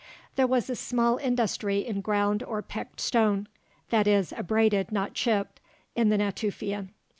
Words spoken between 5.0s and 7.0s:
chipped) in the Natufian.